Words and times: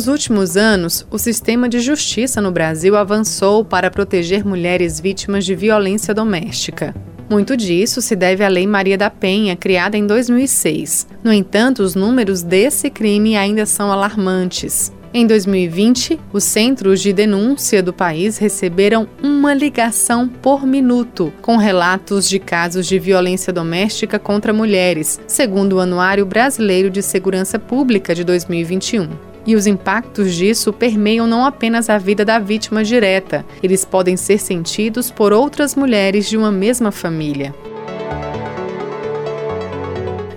Nos 0.00 0.08
últimos 0.08 0.56
anos, 0.56 1.06
o 1.10 1.18
sistema 1.18 1.68
de 1.68 1.78
justiça 1.78 2.40
no 2.40 2.50
Brasil 2.50 2.96
avançou 2.96 3.62
para 3.62 3.90
proteger 3.90 4.46
mulheres 4.46 4.98
vítimas 4.98 5.44
de 5.44 5.54
violência 5.54 6.14
doméstica. 6.14 6.94
Muito 7.28 7.54
disso 7.54 8.00
se 8.00 8.16
deve 8.16 8.42
à 8.42 8.48
Lei 8.48 8.66
Maria 8.66 8.96
da 8.96 9.10
Penha, 9.10 9.54
criada 9.54 9.98
em 9.98 10.06
2006. 10.06 11.06
No 11.22 11.30
entanto, 11.30 11.82
os 11.82 11.94
números 11.94 12.42
desse 12.42 12.88
crime 12.88 13.36
ainda 13.36 13.66
são 13.66 13.92
alarmantes. 13.92 14.90
Em 15.12 15.26
2020, 15.26 16.18
os 16.32 16.44
centros 16.44 17.02
de 17.02 17.12
denúncia 17.12 17.82
do 17.82 17.92
país 17.92 18.38
receberam 18.38 19.06
uma 19.22 19.52
ligação 19.52 20.26
por 20.26 20.64
minuto, 20.64 21.30
com 21.42 21.58
relatos 21.58 22.26
de 22.26 22.38
casos 22.38 22.86
de 22.86 22.98
violência 22.98 23.52
doméstica 23.52 24.18
contra 24.18 24.50
mulheres, 24.50 25.20
segundo 25.26 25.74
o 25.74 25.80
Anuário 25.80 26.24
Brasileiro 26.24 26.88
de 26.88 27.02
Segurança 27.02 27.58
Pública 27.58 28.14
de 28.14 28.24
2021. 28.24 29.29
E 29.46 29.54
os 29.54 29.66
impactos 29.66 30.34
disso 30.34 30.72
permeiam 30.72 31.26
não 31.26 31.44
apenas 31.44 31.88
a 31.88 31.98
vida 31.98 32.24
da 32.24 32.38
vítima 32.38 32.84
direta, 32.84 33.44
eles 33.62 33.84
podem 33.84 34.16
ser 34.16 34.38
sentidos 34.38 35.10
por 35.10 35.32
outras 35.32 35.74
mulheres 35.74 36.28
de 36.28 36.36
uma 36.36 36.52
mesma 36.52 36.90
família. 36.90 37.54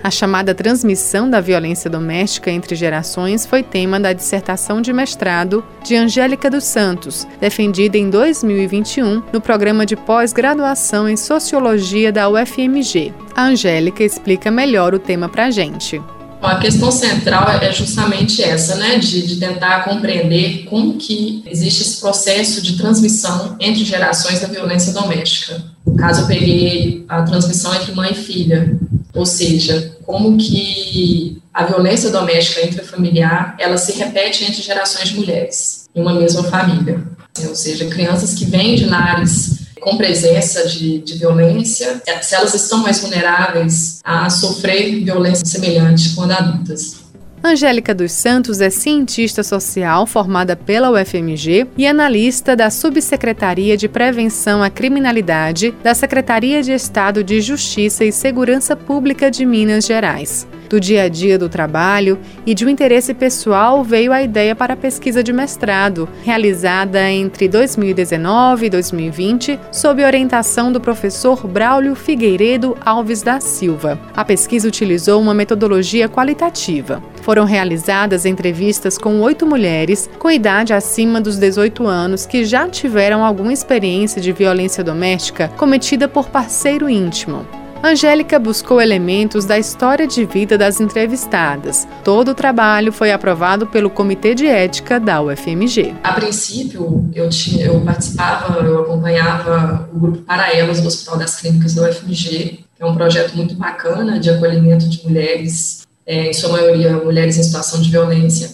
A 0.04 0.12
chamada 0.12 0.54
transmissão 0.54 1.30
da 1.30 1.40
violência 1.40 1.90
doméstica 1.90 2.52
entre 2.52 2.76
gerações 2.76 3.46
foi 3.46 3.64
tema 3.64 3.98
da 3.98 4.12
dissertação 4.12 4.82
de 4.82 4.92
mestrado 4.92 5.64
de 5.82 5.96
Angélica 5.96 6.50
dos 6.50 6.66
Santos, 6.66 7.26
defendida 7.40 7.98
em 7.98 8.10
2021 8.10 9.24
no 9.32 9.40
programa 9.40 9.86
de 9.86 9.96
pós-graduação 9.96 11.08
em 11.08 11.16
Sociologia 11.16 12.12
da 12.12 12.28
UFMG. 12.28 13.14
A 13.34 13.46
Angélica 13.46 14.04
explica 14.04 14.52
melhor 14.52 14.94
o 14.94 15.00
tema 15.00 15.30
para 15.30 15.46
a 15.46 15.52
gente. 15.52 16.02
A 16.44 16.56
questão 16.58 16.92
central 16.92 17.48
é 17.62 17.72
justamente 17.72 18.44
essa, 18.44 18.76
né, 18.76 18.98
de, 18.98 19.26
de, 19.26 19.38
tentar 19.38 19.86
compreender 19.86 20.66
como 20.66 20.98
que 20.98 21.42
existe 21.48 21.84
esse 21.84 22.02
processo 22.02 22.62
de 22.62 22.76
transmissão 22.76 23.56
entre 23.62 23.86
gerações 23.86 24.42
da 24.42 24.48
violência 24.48 24.92
doméstica. 24.92 25.64
No 25.86 25.96
caso, 25.96 26.22
eu 26.24 26.28
peguei 26.28 27.06
a 27.08 27.22
transmissão 27.22 27.74
entre 27.74 27.94
mãe 27.94 28.12
e 28.12 28.16
filha, 28.16 28.78
ou 29.14 29.26
seja, 29.26 29.96
como 30.06 30.38
que 30.38 31.42
a 31.54 31.64
violência 31.64 32.10
doméstica 32.10 32.66
intrafamiliar, 32.66 33.56
ela 33.58 33.78
se 33.78 33.94
repete 33.94 34.44
entre 34.44 34.62
gerações 34.62 35.10
de 35.10 35.16
mulheres, 35.16 35.86
em 35.96 36.02
uma 36.02 36.14
mesma 36.14 36.44
família. 36.44 37.02
Ou 37.48 37.56
seja, 37.56 37.86
crianças 37.86 38.34
que 38.34 38.44
vêm 38.46 38.76
de 38.76 38.86
lares 38.86 39.63
com 39.80 39.98
presença 39.98 40.68
de, 40.68 41.00
de 41.00 41.16
violência, 41.16 42.02
se 42.22 42.36
elas 42.36 42.54
estão 42.54 42.80
mais 42.80 43.00
vulneráveis 43.00 44.00
a 44.04 44.30
sofrer 44.30 45.04
violência 45.04 45.46
semelhante 45.46 46.14
quando 46.16 46.32
adultas. 46.32 47.04
Angélica 47.46 47.94
dos 47.94 48.14
Santos 48.14 48.62
é 48.62 48.70
cientista 48.70 49.44
social 49.44 50.08
formada 50.08 50.56
pela 50.56 50.90
UFMG 50.90 51.68
e 51.78 51.86
analista 51.86 52.56
da 52.56 52.70
Subsecretaria 52.70 53.76
de 53.76 53.90
Prevenção 53.90 54.64
à 54.64 54.70
Criminalidade 54.70 55.72
da 55.84 55.94
Secretaria 55.94 56.64
de 56.64 56.72
Estado 56.72 57.22
de 57.22 57.42
Justiça 57.42 58.06
e 58.06 58.14
Segurança 58.14 58.78
Pública 58.78 59.30
de 59.30 59.46
Minas 59.46 59.86
Gerais 59.86 60.48
do 60.70 60.80
dia 60.80 61.04
a 61.04 61.10
dia 61.10 61.38
do 61.38 61.50
trabalho 61.50 62.20
e 62.46 62.54
de 62.54 62.66
um 62.66 62.70
interesse 62.70 63.14
pessoal 63.14 63.84
veio 63.84 64.12
a 64.12 64.22
ideia 64.22 64.56
para 64.56 64.74
a 64.74 64.78
pesquisa 64.78 65.24
de 65.24 65.32
mestrado, 65.32 66.08
realizada 66.24 67.10
entre 67.10 67.48
2019 67.48 68.66
e 68.66 68.70
2020, 68.70 69.60
sob 69.72 70.04
orientação 70.04 70.72
do 70.72 70.82
professor 70.82 71.48
Braulio 71.48 71.96
Figueiredo 71.96 72.78
Alves 72.86 73.22
da 73.22 73.40
Silva. 73.40 74.00
A 74.16 74.26
pesquisa 74.26 74.68
utilizou 74.68 75.22
uma 75.22 75.34
metodologia 75.34 76.10
qualitativa. 76.10 77.02
Foram 77.22 77.46
realizadas 77.46 78.26
entrevistas 78.26 78.98
com 78.98 79.22
oito 79.22 79.46
mulheres 79.46 80.10
com 80.20 80.30
idade 80.30 80.74
acima 80.74 81.22
dos 81.22 81.38
18 81.38 81.88
anos 81.88 82.26
que 82.26 82.44
já 82.44 82.68
tiveram 82.68 83.24
alguma 83.24 83.54
experiência 83.54 84.22
de 84.22 84.32
violência 84.32 84.84
doméstica 84.84 85.48
cometida 85.58 86.08
por 86.08 86.30
parceiro 86.30 86.90
íntimo. 86.90 87.63
Angélica 87.86 88.40
buscou 88.40 88.80
elementos 88.80 89.44
da 89.44 89.60
história 89.60 90.08
de 90.08 90.24
vida 90.24 90.58
das 90.58 90.80
entrevistadas. 90.80 91.86
Todo 92.02 92.32
o 92.32 92.34
trabalho 92.34 92.94
foi 92.94 93.12
aprovado 93.12 93.68
pelo 93.68 93.90
Comitê 93.90 94.34
de 94.34 94.48
Ética 94.48 95.02
da 95.02 95.22
UFMG. 95.22 95.94
A 96.02 96.14
princípio, 96.14 97.12
eu, 97.14 97.30
tinha, 97.30 97.66
eu 97.66 97.82
participava, 97.82 98.58
eu 98.64 98.84
acompanhava 98.84 99.90
o 99.94 100.00
grupo 100.00 100.20
Para 100.20 100.56
Elas 100.56 100.80
do 100.80 100.88
Hospital 100.88 101.18
das 101.18 101.36
Clínicas 101.42 101.74
da 101.74 101.90
UFMG, 101.90 102.64
que 102.74 102.82
é 102.82 102.86
um 102.86 102.96
projeto 102.96 103.36
muito 103.36 103.54
bacana 103.56 104.18
de 104.18 104.30
acolhimento 104.30 104.88
de 104.88 105.04
mulheres, 105.04 105.86
é, 106.06 106.30
em 106.30 106.34
sua 106.34 106.54
maioria 106.54 106.94
mulheres 106.94 107.38
em 107.38 107.44
situação 107.44 107.82
de 107.82 107.92
violência. 107.92 108.50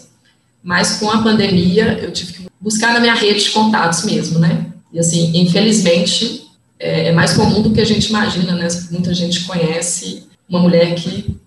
Mas 0.64 0.98
com 0.98 1.08
a 1.08 1.22
pandemia, 1.22 2.00
eu 2.02 2.12
tive 2.12 2.34
que 2.34 2.48
buscar 2.60 2.94
na 2.94 3.00
minha 3.00 3.14
rede 3.14 3.44
de 3.44 3.52
contatos 3.52 4.06
mesmo, 4.06 4.40
né? 4.40 4.66
E 4.92 4.98
assim, 4.98 5.32
infelizmente, 5.36 6.49
é, 6.80 7.08
é, 7.08 7.12
mais 7.12 7.34
comum 7.34 7.62
do 7.62 7.72
que 7.72 7.82
a 7.82 7.86
gente 7.86 8.10
imagina, 8.10 8.54
né? 8.54 8.68
Muita 8.90 9.14
gente 9.14 9.44
conhece 9.44 10.24
uma 10.48 10.60
mulher 10.60 10.96
que 10.96 11.38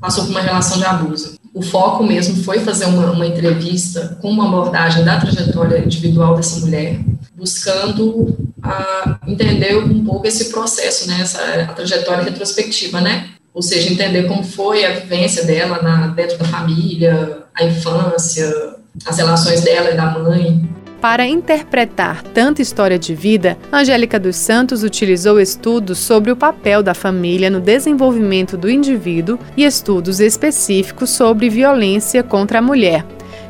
passou 0.00 0.24
por 0.24 0.30
uma 0.30 0.40
relação 0.40 0.78
de 0.78 0.84
abuso. 0.84 1.34
O 1.52 1.60
foco 1.60 2.04
mesmo 2.04 2.42
foi 2.44 2.60
fazer 2.60 2.84
uma, 2.84 3.10
uma 3.10 3.26
entrevista 3.26 4.16
com 4.20 4.30
uma 4.30 4.46
abordagem 4.46 5.04
da 5.04 5.18
trajetória 5.18 5.78
individual 5.84 6.36
dessa 6.36 6.60
mulher, 6.60 7.00
buscando 7.34 8.36
a, 8.62 9.18
entender 9.26 9.76
um 9.76 10.04
pouco 10.04 10.26
esse 10.26 10.50
processo, 10.50 11.08
né? 11.08 11.18
Essa 11.20 11.40
a 11.62 11.72
trajetória 11.72 12.22
retrospectiva, 12.22 13.00
né? 13.00 13.30
Ou 13.52 13.62
seja, 13.62 13.90
entender 13.90 14.24
como 14.24 14.44
foi 14.44 14.84
a 14.84 15.00
vivência 15.00 15.44
dela 15.44 15.82
na, 15.82 16.08
dentro 16.08 16.38
da 16.38 16.44
família, 16.44 17.38
a 17.54 17.64
infância, 17.64 18.76
as 19.04 19.16
relações 19.16 19.62
dela 19.62 19.90
e 19.90 19.96
da 19.96 20.10
mãe, 20.10 20.68
para 21.00 21.26
interpretar 21.26 22.22
tanta 22.22 22.62
história 22.62 22.98
de 22.98 23.14
vida, 23.14 23.56
Angélica 23.72 24.18
dos 24.18 24.36
Santos 24.36 24.82
utilizou 24.82 25.38
estudos 25.38 25.98
sobre 25.98 26.30
o 26.30 26.36
papel 26.36 26.82
da 26.82 26.94
família 26.94 27.50
no 27.50 27.60
desenvolvimento 27.60 28.56
do 28.56 28.70
indivíduo 28.70 29.38
e 29.56 29.64
estudos 29.64 30.20
específicos 30.20 31.10
sobre 31.10 31.48
violência 31.48 32.22
contra 32.22 32.58
a 32.58 32.62
mulher, 32.62 33.04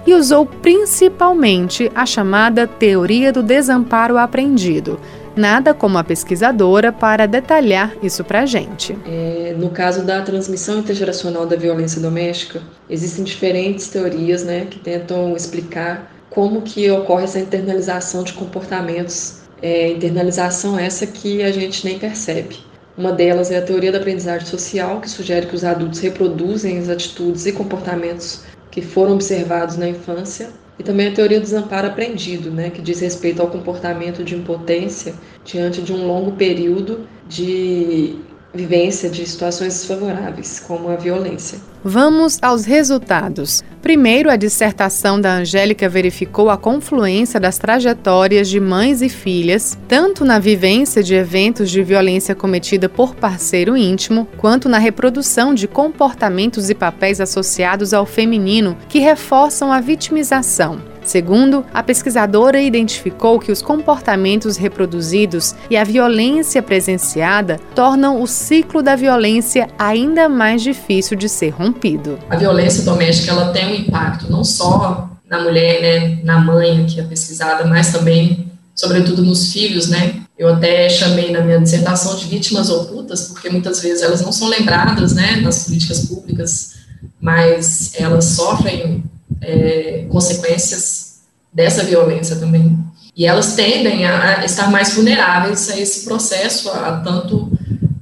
e 0.06 0.14
usou 0.14 0.46
principalmente 0.46 1.90
a 1.94 2.06
chamada 2.06 2.66
teoria 2.66 3.32
do 3.32 3.42
desamparo 3.42 4.16
aprendido. 4.16 5.00
Nada 5.34 5.74
como 5.74 5.98
a 5.98 6.04
pesquisadora 6.04 6.90
para 6.90 7.26
detalhar 7.26 7.94
isso 8.02 8.24
para 8.24 8.40
a 8.40 8.46
gente. 8.46 8.96
É, 9.06 9.54
no 9.58 9.68
caso 9.68 10.02
da 10.02 10.22
transmissão 10.22 10.78
intergeracional 10.78 11.44
da 11.44 11.56
violência 11.56 12.00
doméstica, 12.00 12.62
existem 12.88 13.22
diferentes 13.22 13.88
teorias 13.88 14.44
né, 14.44 14.66
que 14.70 14.78
tentam 14.78 15.36
explicar 15.36 16.15
como 16.30 16.62
que 16.62 16.90
ocorre 16.90 17.24
essa 17.24 17.38
internalização 17.38 18.22
de 18.22 18.32
comportamentos, 18.32 19.42
é, 19.62 19.88
internalização 19.88 20.78
essa 20.78 21.06
que 21.06 21.42
a 21.42 21.50
gente 21.50 21.84
nem 21.84 21.98
percebe. 21.98 22.58
Uma 22.96 23.12
delas 23.12 23.50
é 23.50 23.58
a 23.58 23.62
teoria 23.62 23.92
da 23.92 23.98
aprendizagem 23.98 24.46
social, 24.46 25.00
que 25.00 25.10
sugere 25.10 25.46
que 25.46 25.54
os 25.54 25.64
adultos 25.64 26.00
reproduzem 26.00 26.78
as 26.78 26.88
atitudes 26.88 27.44
e 27.44 27.52
comportamentos 27.52 28.42
que 28.70 28.80
foram 28.80 29.14
observados 29.14 29.76
na 29.76 29.88
infância, 29.88 30.48
e 30.78 30.82
também 30.82 31.08
a 31.08 31.12
teoria 31.12 31.40
do 31.40 31.44
desamparo 31.44 31.88
aprendido, 31.88 32.50
né, 32.50 32.70
que 32.70 32.82
diz 32.82 33.00
respeito 33.00 33.40
ao 33.40 33.48
comportamento 33.48 34.22
de 34.22 34.34
impotência 34.34 35.14
diante 35.44 35.80
de 35.80 35.92
um 35.92 36.06
longo 36.06 36.32
período 36.32 37.06
de 37.26 38.16
vivência 38.56 39.08
de 39.08 39.24
situações 39.26 39.74
desfavoráveis, 39.74 40.58
como 40.58 40.88
a 40.88 40.96
violência. 40.96 41.58
Vamos 41.84 42.38
aos 42.42 42.64
resultados. 42.64 43.62
Primeiro, 43.80 44.28
a 44.28 44.34
dissertação 44.34 45.20
da 45.20 45.34
Angélica 45.34 45.88
verificou 45.88 46.50
a 46.50 46.56
confluência 46.56 47.38
das 47.38 47.58
trajetórias 47.58 48.48
de 48.48 48.58
mães 48.58 49.02
e 49.02 49.08
filhas, 49.08 49.78
tanto 49.86 50.24
na 50.24 50.40
vivência 50.40 51.02
de 51.02 51.14
eventos 51.14 51.70
de 51.70 51.82
violência 51.84 52.34
cometida 52.34 52.88
por 52.88 53.14
parceiro 53.14 53.76
íntimo, 53.76 54.26
quanto 54.38 54.68
na 54.68 54.78
reprodução 54.78 55.54
de 55.54 55.68
comportamentos 55.68 56.68
e 56.68 56.74
papéis 56.74 57.20
associados 57.20 57.94
ao 57.94 58.04
feminino 58.04 58.76
que 58.88 58.98
reforçam 58.98 59.70
a 59.70 59.80
vitimização. 59.80 60.95
Segundo, 61.06 61.64
a 61.72 61.84
pesquisadora 61.84 62.60
identificou 62.60 63.38
que 63.38 63.52
os 63.52 63.62
comportamentos 63.62 64.56
reproduzidos 64.56 65.54
e 65.70 65.76
a 65.76 65.84
violência 65.84 66.60
presenciada 66.60 67.60
tornam 67.76 68.20
o 68.20 68.26
ciclo 68.26 68.82
da 68.82 68.96
violência 68.96 69.68
ainda 69.78 70.28
mais 70.28 70.62
difícil 70.62 71.16
de 71.16 71.28
ser 71.28 71.50
rompido. 71.50 72.18
A 72.28 72.34
violência 72.34 72.82
doméstica 72.82 73.30
ela 73.30 73.52
tem 73.52 73.66
um 73.66 73.74
impacto 73.74 74.30
não 74.30 74.42
só 74.42 75.08
na 75.30 75.40
mulher, 75.40 75.80
né, 75.80 76.20
na 76.24 76.40
mãe, 76.40 76.84
que 76.86 76.98
é 76.98 77.04
pesquisada, 77.04 77.64
mas 77.66 77.92
também, 77.92 78.50
sobretudo, 78.74 79.22
nos 79.22 79.52
filhos, 79.52 79.88
né. 79.88 80.16
Eu 80.36 80.48
até 80.48 80.88
chamei 80.88 81.30
na 81.30 81.40
minha 81.40 81.60
dissertação 81.60 82.16
de 82.16 82.26
vítimas 82.26 82.68
ocultas, 82.68 83.28
porque 83.28 83.48
muitas 83.48 83.80
vezes 83.80 84.02
elas 84.02 84.22
não 84.22 84.32
são 84.32 84.48
lembradas, 84.48 85.14
né, 85.14 85.36
nas 85.36 85.64
políticas 85.64 86.06
públicas, 86.06 86.74
mas 87.20 87.92
elas 87.94 88.24
sofrem 88.24 89.04
é, 89.46 90.06
consequências 90.10 91.20
dessa 91.52 91.84
violência 91.84 92.36
também. 92.36 92.76
E 93.16 93.24
elas 93.24 93.54
tendem 93.54 94.04
a 94.04 94.44
estar 94.44 94.70
mais 94.70 94.94
vulneráveis 94.94 95.70
a 95.70 95.80
esse 95.80 96.04
processo, 96.04 96.68
a 96.70 97.00
tanto 97.00 97.50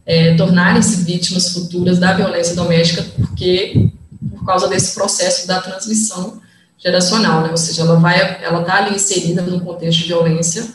é, 0.05 0.35
tornarem-se 0.35 1.05
vítimas 1.05 1.51
futuras 1.53 1.99
da 1.99 2.15
violência 2.15 2.57
doméstica, 2.57 3.05
porque 3.17 3.91
por 4.31 4.45
causa 4.45 4.67
desse 4.67 4.95
processo 4.95 5.47
da 5.47 5.61
transmissão 5.61 6.41
geracional, 6.79 7.43
né? 7.43 7.51
Ou 7.51 7.57
seja, 7.57 7.83
ela 7.83 7.97
vai, 7.97 8.43
ela 8.43 8.61
está 8.61 8.77
ali 8.77 8.97
inserida 8.97 9.43
no 9.43 9.61
contexto 9.61 10.01
de 10.01 10.09
violência, 10.09 10.67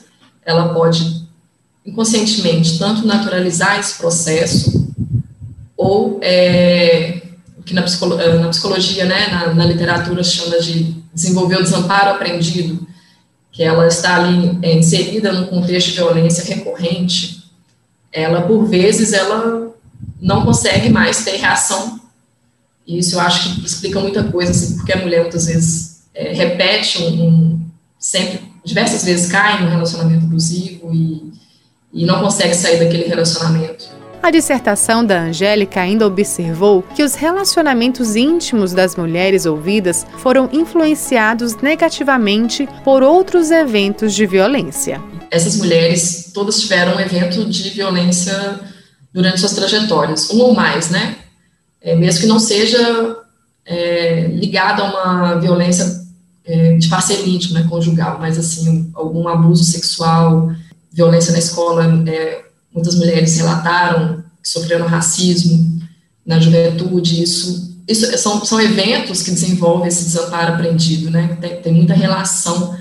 ela 0.45 0.73
pode 0.73 1.27
inconscientemente 1.85 2.79
tanto 2.79 3.05
naturalizar 3.05 3.79
esse 3.79 3.97
processo 3.97 4.87
ou 5.75 6.19
é, 6.21 7.21
que 7.69 7.75
na, 7.75 7.83
psicolo, 7.83 8.17
na 8.17 8.49
psicologia, 8.49 9.05
né, 9.05 9.27
na, 9.27 9.53
na, 9.53 9.63
literatura 9.63 10.23
se 10.23 10.31
chama 10.31 10.59
de 10.59 10.95
desenvolver 11.13 11.57
o 11.57 11.63
desamparo 11.63 12.09
aprendido, 12.09 12.87
que 13.51 13.61
ela 13.61 13.85
está 13.85 14.15
ali 14.15 14.57
é, 14.63 14.73
inserida 14.75 15.31
num 15.31 15.45
contexto 15.45 15.89
de 15.89 15.93
violência 15.93 16.43
recorrente, 16.43 17.43
ela 18.11 18.41
por 18.41 18.65
vezes 18.65 19.13
ela 19.13 19.71
não 20.19 20.43
consegue 20.43 20.89
mais 20.89 21.23
ter 21.23 21.37
reação. 21.37 21.99
E 22.87 22.97
isso 22.97 23.15
eu 23.15 23.19
acho 23.19 23.53
que 23.53 23.63
explica 23.63 23.99
muita 23.99 24.23
coisa, 24.23 24.49
assim, 24.49 24.75
porque 24.75 24.91
a 24.91 24.97
mulher 24.97 25.21
muitas 25.21 25.45
vezes 25.45 26.01
é, 26.15 26.33
repete 26.33 27.03
um, 27.03 27.23
um, 27.23 27.65
sempre, 27.99 28.51
diversas 28.65 29.03
vezes 29.03 29.31
cai 29.31 29.61
num 29.61 29.69
relacionamento 29.69 30.25
abusivo 30.25 30.91
e, 30.91 31.31
e 31.93 32.03
não 32.03 32.19
consegue 32.19 32.55
sair 32.55 32.79
daquele 32.79 33.03
relacionamento. 33.03 33.98
A 34.21 34.31
dissertação 34.31 35.03
da 35.03 35.21
Angélica 35.21 35.79
ainda 35.79 36.05
observou 36.05 36.83
que 36.83 37.03
os 37.03 37.15
relacionamentos 37.15 38.17
íntimos 38.17 38.73
das 38.73 38.95
mulheres 38.95 39.45
ouvidas 39.45 40.05
foram 40.17 40.49
influenciados 40.51 41.55
negativamente 41.61 42.67
por 42.83 43.01
outros 43.01 43.49
eventos 43.49 44.13
de 44.13 44.25
violência. 44.25 45.01
Essas 45.31 45.55
mulheres 45.55 46.31
todas 46.33 46.59
tiveram 46.59 46.97
um 46.97 46.99
evento 46.99 47.45
de 47.45 47.69
violência 47.69 48.59
durante 49.13 49.39
suas 49.39 49.53
trajetórias, 49.53 50.29
um 50.31 50.39
ou 50.39 50.53
mais, 50.53 50.89
né? 50.89 51.15
É, 51.81 51.95
mesmo 51.95 52.21
que 52.21 52.27
não 52.27 52.39
seja 52.39 53.17
é, 53.65 54.27
ligado 54.33 54.81
a 54.81 54.85
uma 54.85 55.39
violência 55.39 55.85
é, 56.43 56.73
de 56.73 56.89
parceria 56.89 57.33
íntima, 57.33 57.61
né, 57.61 57.67
conjugal, 57.69 58.17
mas 58.19 58.37
assim, 58.37 58.91
algum 58.93 59.27
abuso 59.29 59.63
sexual, 59.63 60.51
violência 60.91 61.31
na 61.31 61.39
escola, 61.39 62.03
é, 62.05 62.48
muitas 62.73 62.95
mulheres 62.95 63.35
relataram 63.37 64.23
que 64.41 64.49
sofreram 64.49 64.87
racismo 64.87 65.79
na 66.25 66.39
juventude, 66.39 67.23
isso, 67.23 67.77
isso 67.87 68.17
são, 68.17 68.45
são 68.45 68.61
eventos 68.61 69.23
que 69.23 69.31
desenvolvem 69.31 69.87
esse 69.87 70.03
desamparo 70.03 70.53
aprendido, 70.53 71.09
né, 71.09 71.37
tem, 71.41 71.61
tem 71.61 71.73
muita 71.73 71.93
relação 71.93 72.77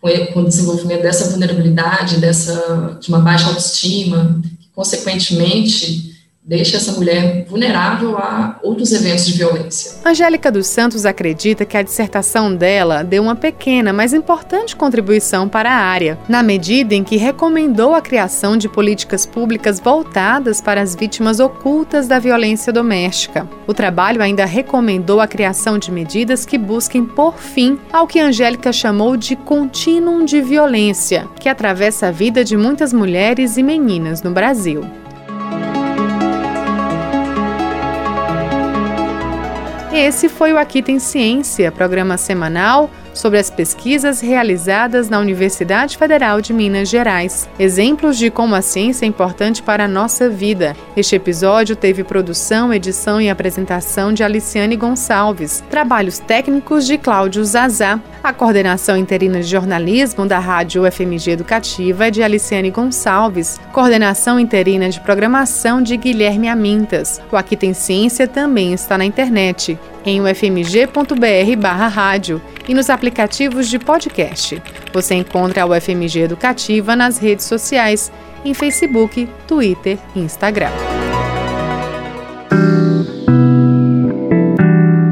com, 0.00 0.08
com, 0.32 0.40
o 0.40 0.48
desenvolvimento 0.48 1.02
dessa 1.02 1.28
vulnerabilidade, 1.28 2.18
dessa, 2.18 2.98
de 3.00 3.08
uma 3.08 3.20
baixa 3.20 3.48
autoestima, 3.48 4.40
que, 4.60 4.68
consequentemente, 4.74 6.15
deixa 6.46 6.76
essa 6.76 6.92
mulher 6.92 7.44
vulnerável 7.48 8.16
a 8.16 8.60
outros 8.62 8.92
eventos 8.92 9.26
de 9.26 9.32
violência. 9.32 9.94
Angélica 10.04 10.52
dos 10.52 10.68
Santos 10.68 11.04
acredita 11.04 11.64
que 11.64 11.76
a 11.76 11.82
dissertação 11.82 12.54
dela 12.54 13.02
deu 13.02 13.20
uma 13.20 13.34
pequena, 13.34 13.92
mas 13.92 14.14
importante 14.14 14.76
contribuição 14.76 15.48
para 15.48 15.68
a 15.72 15.76
área, 15.76 16.16
na 16.28 16.44
medida 16.44 16.94
em 16.94 17.02
que 17.02 17.16
recomendou 17.16 17.94
a 17.94 18.00
criação 18.00 18.56
de 18.56 18.68
políticas 18.68 19.26
públicas 19.26 19.80
voltadas 19.80 20.60
para 20.60 20.80
as 20.80 20.94
vítimas 20.94 21.40
ocultas 21.40 22.06
da 22.06 22.20
violência 22.20 22.72
doméstica. 22.72 23.48
O 23.66 23.74
trabalho 23.74 24.22
ainda 24.22 24.44
recomendou 24.44 25.20
a 25.20 25.26
criação 25.26 25.78
de 25.78 25.90
medidas 25.90 26.46
que 26.46 26.56
busquem 26.56 27.04
pôr 27.04 27.34
fim 27.36 27.76
ao 27.92 28.06
que 28.06 28.20
Angélica 28.20 28.72
chamou 28.72 29.16
de 29.16 29.34
contínuo 29.34 30.24
de 30.24 30.40
violência, 30.40 31.26
que 31.40 31.48
atravessa 31.48 32.06
a 32.06 32.10
vida 32.12 32.44
de 32.44 32.56
muitas 32.56 32.92
mulheres 32.92 33.56
e 33.56 33.64
meninas 33.64 34.22
no 34.22 34.30
Brasil. 34.30 34.84
Esse 39.98 40.28
foi 40.28 40.52
o 40.52 40.58
Aqui 40.58 40.82
Tem 40.82 40.98
Ciência, 40.98 41.72
programa 41.72 42.18
semanal 42.18 42.90
sobre 43.16 43.38
as 43.38 43.50
pesquisas 43.50 44.20
realizadas 44.20 45.08
na 45.08 45.18
Universidade 45.18 45.96
Federal 45.96 46.40
de 46.40 46.52
Minas 46.52 46.88
Gerais. 46.88 47.48
Exemplos 47.58 48.16
de 48.16 48.30
como 48.30 48.54
a 48.54 48.62
ciência 48.62 49.04
é 49.04 49.08
importante 49.08 49.62
para 49.62 49.84
a 49.84 49.88
nossa 49.88 50.28
vida. 50.28 50.76
Este 50.96 51.16
episódio 51.16 51.74
teve 51.74 52.04
produção, 52.04 52.72
edição 52.72 53.20
e 53.20 53.28
apresentação 53.28 54.12
de 54.12 54.22
Aliciane 54.22 54.76
Gonçalves, 54.76 55.64
trabalhos 55.70 56.18
técnicos 56.18 56.86
de 56.86 56.98
Cláudio 56.98 57.44
Zazá. 57.44 57.98
A 58.22 58.32
coordenação 58.32 58.96
interina 58.96 59.40
de 59.40 59.46
jornalismo 59.46 60.26
da 60.26 60.38
Rádio 60.38 60.86
UFMG 60.86 61.30
Educativa 61.30 62.06
é 62.06 62.10
de 62.10 62.22
Aliciane 62.22 62.70
Gonçalves, 62.70 63.58
coordenação 63.72 64.38
interina 64.38 64.88
de 64.88 65.00
programação 65.00 65.82
de 65.82 65.96
Guilherme 65.96 66.48
Amintas. 66.48 67.20
O 67.32 67.36
Aqui 67.36 67.56
Tem 67.56 67.72
Ciência 67.72 68.28
também 68.28 68.72
está 68.72 68.98
na 68.98 69.04
internet, 69.04 69.78
em 70.06 70.22
ufmg.br/rádio 70.22 72.40
e 72.68 72.72
nos 72.72 72.88
aplicativos 72.88 73.68
de 73.68 73.76
podcast. 73.78 74.62
Você 74.92 75.16
encontra 75.16 75.64
a 75.64 75.66
UFMG 75.66 76.20
Educativa 76.20 76.94
nas 76.94 77.18
redes 77.18 77.44
sociais, 77.44 78.12
em 78.44 78.54
Facebook, 78.54 79.28
Twitter 79.46 79.98
e 80.14 80.20
Instagram. 80.20 80.70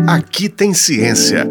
Aqui 0.06 0.49
tem 0.49 0.73
ciência. 0.73 1.49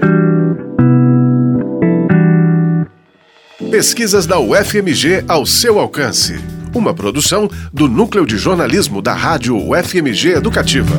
Pesquisas 3.70 4.26
da 4.26 4.40
UFMG 4.40 5.26
ao 5.28 5.46
seu 5.46 5.78
alcance. 5.80 6.40
Uma 6.74 6.94
produção 6.94 7.50
do 7.74 7.90
Núcleo 7.90 8.26
de 8.26 8.38
Jornalismo 8.38 9.02
da 9.02 9.14
Rádio 9.14 9.58
UFMG 9.58 10.36
Educativa. 10.36 10.96